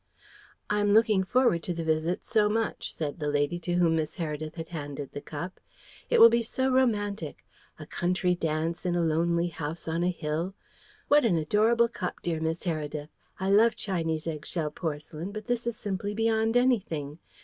"I 0.67 0.79
am 0.79 0.93
looking 0.95 1.23
forward 1.23 1.61
to 1.61 1.75
the 1.75 1.83
visit 1.83 2.23
so 2.25 2.49
much," 2.49 2.91
said 2.91 3.19
the 3.19 3.27
lady 3.27 3.59
to 3.59 3.73
whom 3.73 3.97
Miss 3.97 4.15
Heredith 4.15 4.55
had 4.55 4.69
handed 4.69 5.11
the 5.11 5.21
cup. 5.21 5.59
"It 6.09 6.19
will 6.19 6.27
be 6.31 6.41
so 6.41 6.71
romantic 6.71 7.45
a 7.77 7.85
country 7.85 8.33
dance 8.33 8.83
in 8.83 8.95
a 8.95 9.03
lonely 9.03 9.49
house 9.49 9.87
on 9.87 10.03
a 10.03 10.09
hill. 10.09 10.55
What 11.07 11.23
an 11.23 11.37
adorable 11.37 11.87
cup, 11.87 12.15
dear 12.23 12.39
Miss 12.39 12.63
Heredith! 12.63 13.09
I 13.39 13.51
love 13.51 13.75
Chinese 13.75 14.25
egg 14.25 14.43
shell 14.43 14.71
porcelain, 14.71 15.31
but 15.31 15.45
this 15.45 15.67
is 15.67 15.77
simply 15.77 16.15
beyond 16.15 16.57
anything! 16.57 17.19